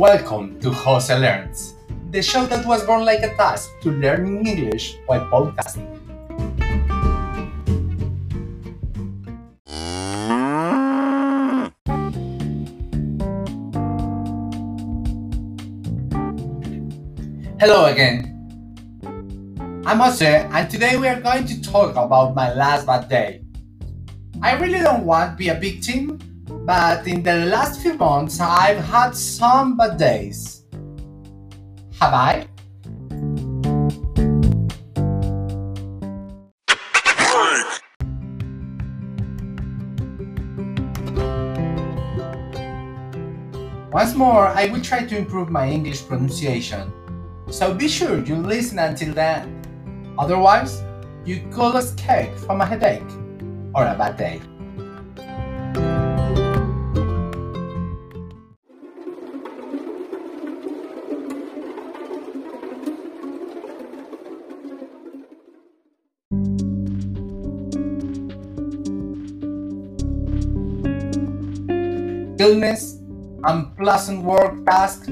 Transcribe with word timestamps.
Welcome 0.00 0.58
to 0.60 0.70
Jose 0.70 1.12
Learns, 1.12 1.74
the 2.10 2.22
show 2.22 2.46
that 2.46 2.64
was 2.64 2.82
born 2.86 3.04
like 3.04 3.20
a 3.20 3.36
task 3.36 3.68
to 3.82 3.90
learn 3.92 4.46
English 4.46 4.96
while 5.04 5.28
podcasting. 5.28 5.84
Hello 17.60 17.92
again. 17.92 18.24
I'm 19.84 19.98
Jose, 20.00 20.48
and 20.50 20.70
today 20.70 20.96
we 20.96 21.08
are 21.08 21.20
going 21.20 21.44
to 21.44 21.60
talk 21.60 21.90
about 21.90 22.34
my 22.34 22.54
last 22.54 22.86
bad 22.86 23.10
day. 23.10 23.42
I 24.40 24.56
really 24.56 24.80
don't 24.80 25.04
want 25.04 25.32
to 25.32 25.36
be 25.36 25.50
a 25.50 25.60
victim, 25.60 26.19
but 26.64 27.06
in 27.06 27.22
the 27.22 27.46
last 27.46 27.80
few 27.80 27.94
months 27.94 28.40
I've 28.40 28.84
had 28.84 29.14
some 29.14 29.76
bad 29.76 29.96
days. 29.96 30.64
Have 32.00 32.14
I? 32.14 32.46
Once 43.92 44.14
more, 44.14 44.46
I 44.46 44.66
will 44.66 44.80
try 44.80 45.04
to 45.04 45.16
improve 45.18 45.50
my 45.50 45.68
English 45.68 46.06
pronunciation. 46.06 46.92
So 47.50 47.74
be 47.74 47.88
sure 47.88 48.24
you 48.24 48.36
listen 48.36 48.78
until 48.78 49.12
the 49.12 49.22
end. 49.22 49.66
Otherwise, 50.16 50.82
you 51.24 51.42
could 51.50 51.74
escape 51.74 52.32
from 52.38 52.60
a 52.60 52.66
headache 52.66 53.02
or 53.74 53.84
a 53.84 53.94
bad 53.98 54.16
day. 54.16 54.40
Illness, 72.40 72.96
unpleasant 73.44 74.24
work 74.24 74.64
tasks, 74.64 75.06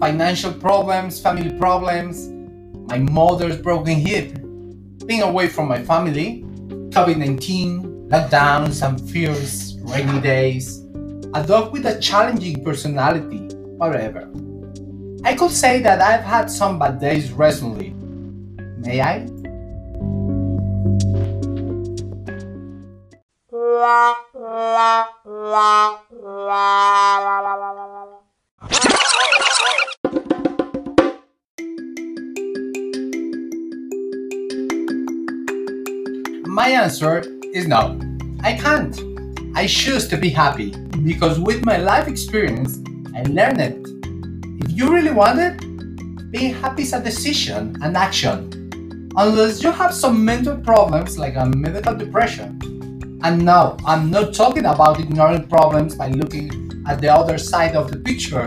financial 0.00 0.52
problems, 0.52 1.20
family 1.20 1.56
problems, 1.60 2.26
my 2.90 2.98
mother's 2.98 3.56
broken 3.56 3.94
hip, 3.94 4.34
being 5.06 5.22
away 5.22 5.46
from 5.46 5.68
my 5.68 5.80
family, 5.84 6.42
COVID 6.90 7.18
19, 7.18 8.08
lockdowns 8.10 8.82
and 8.84 9.00
fears, 9.08 9.78
rainy 9.82 10.20
days, 10.20 10.82
a 11.34 11.46
dog 11.46 11.72
with 11.72 11.86
a 11.86 12.00
challenging 12.00 12.64
personality, 12.64 13.46
whatever. 13.78 14.28
I 15.22 15.36
could 15.36 15.52
say 15.52 15.80
that 15.82 16.00
I've 16.00 16.24
had 16.24 16.50
some 16.50 16.80
bad 16.80 16.98
days 16.98 17.30
recently. 17.30 17.90
May 18.82 19.00
I? 19.00 19.28
My 26.26 26.34
answer 36.66 37.22
is 37.54 37.68
no. 37.68 37.96
I 38.42 38.54
can't. 38.54 39.00
I 39.54 39.68
choose 39.68 40.08
to 40.08 40.16
be 40.16 40.30
happy 40.30 40.70
because 41.04 41.38
with 41.38 41.64
my 41.64 41.76
life 41.76 42.08
experience, 42.08 42.80
I 43.14 43.22
learned 43.22 43.60
it. 43.60 43.78
If 44.64 44.76
you 44.76 44.92
really 44.92 45.12
want 45.12 45.38
it, 45.38 45.60
being 46.32 46.54
happy 46.54 46.82
is 46.82 46.92
a 46.92 47.00
decision 47.00 47.76
and 47.82 47.96
action. 47.96 49.12
Unless 49.16 49.62
you 49.62 49.70
have 49.70 49.94
some 49.94 50.24
mental 50.24 50.56
problems 50.56 51.18
like 51.18 51.36
a 51.36 51.46
medical 51.46 51.94
depression. 51.94 52.75
And 53.26 53.44
no, 53.44 53.76
I'm 53.84 54.08
not 54.08 54.34
talking 54.34 54.66
about 54.66 55.00
ignoring 55.00 55.48
problems 55.48 55.96
by 55.96 56.10
looking 56.10 56.84
at 56.86 57.00
the 57.00 57.12
other 57.12 57.38
side 57.38 57.74
of 57.74 57.90
the 57.90 57.98
picture. 57.98 58.46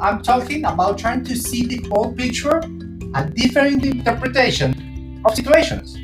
I'm 0.00 0.22
talking 0.22 0.64
about 0.64 0.98
trying 0.98 1.24
to 1.24 1.34
see 1.34 1.66
the 1.66 1.84
whole 1.88 2.14
picture 2.14 2.58
and 2.58 3.34
different 3.34 3.84
interpretation 3.84 5.20
of 5.24 5.34
situations. 5.34 5.94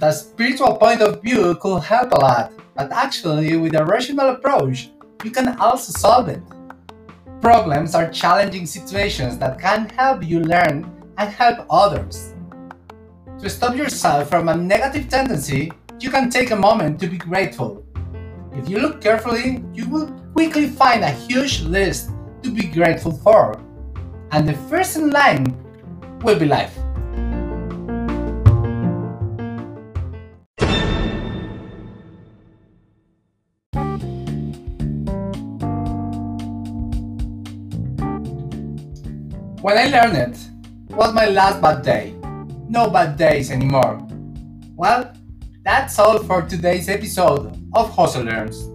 The 0.00 0.10
spiritual 0.10 0.78
point 0.78 1.00
of 1.00 1.22
view 1.22 1.54
could 1.62 1.84
help 1.84 2.10
a 2.10 2.18
lot, 2.18 2.52
but 2.74 2.90
actually, 2.92 3.56
with 3.56 3.74
a 3.74 3.84
rational 3.84 4.30
approach, 4.30 4.90
you 5.24 5.30
can 5.30 5.56
also 5.60 5.92
solve 5.92 6.28
it. 6.28 6.42
Problems 7.40 7.94
are 7.94 8.10
challenging 8.10 8.66
situations 8.66 9.36
that 9.38 9.60
can 9.60 9.88
help 9.90 10.24
you 10.24 10.40
learn 10.40 10.90
and 11.18 11.28
help 11.28 11.66
others. 11.68 12.34
To 13.40 13.50
stop 13.50 13.76
yourself 13.76 14.30
from 14.30 14.48
a 14.48 14.56
negative 14.56 15.08
tendency, 15.08 15.72
you 16.00 16.10
can 16.10 16.30
take 16.30 16.50
a 16.50 16.56
moment 16.56 17.00
to 17.00 17.06
be 17.06 17.18
grateful. 17.18 17.84
If 18.52 18.68
you 18.68 18.78
look 18.78 19.00
carefully, 19.00 19.64
you 19.74 19.88
will 19.88 20.08
quickly 20.32 20.68
find 20.68 21.02
a 21.02 21.10
huge 21.10 21.62
list 21.62 22.10
to 22.42 22.50
be 22.50 22.66
grateful 22.66 23.12
for. 23.12 23.60
And 24.30 24.48
the 24.48 24.54
first 24.70 24.96
in 24.96 25.10
line 25.10 25.56
will 26.22 26.38
be 26.38 26.46
life. 26.46 26.78
When 39.62 39.78
I 39.78 39.86
learned 39.86 40.16
it, 40.16 40.36
was 40.90 41.14
my 41.14 41.26
last 41.26 41.62
bad 41.62 41.82
day. 41.82 42.16
No 42.68 42.90
bad 42.90 43.16
days 43.16 43.48
anymore. 43.48 44.04
Well, 44.74 45.14
that's 45.64 46.00
all 46.00 46.18
for 46.18 46.42
today's 46.42 46.88
episode 46.88 47.56
of 47.72 47.88
Jose 47.90 48.20
Learns. 48.20 48.66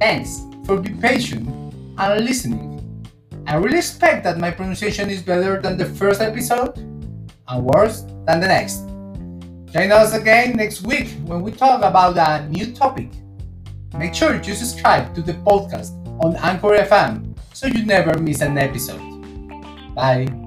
Thanks 0.00 0.42
for 0.66 0.80
being 0.80 1.00
patient 1.00 1.46
and 1.96 2.24
listening. 2.24 3.06
I 3.46 3.54
really 3.54 3.78
expect 3.78 4.24
that 4.24 4.38
my 4.38 4.50
pronunciation 4.50 5.08
is 5.08 5.22
better 5.22 5.62
than 5.62 5.78
the 5.78 5.86
first 5.86 6.20
episode 6.20 6.78
and 6.78 7.64
worse 7.64 8.00
than 8.26 8.40
the 8.40 8.48
next. 8.48 8.80
Join 9.72 9.92
us 9.92 10.14
again 10.14 10.56
next 10.56 10.82
week 10.82 11.14
when 11.26 11.42
we 11.42 11.52
talk 11.52 11.84
about 11.84 12.18
a 12.18 12.48
new 12.48 12.74
topic. 12.74 13.10
Make 13.96 14.16
sure 14.16 14.34
you 14.34 14.54
subscribe 14.54 15.14
to 15.14 15.22
the 15.22 15.34
podcast 15.46 15.94
on 16.24 16.34
Anchor 16.42 16.74
FM 16.82 17.38
so 17.52 17.68
you 17.68 17.86
never 17.86 18.18
miss 18.18 18.40
an 18.40 18.58
episode. 18.58 19.13
Bye. 19.94 20.43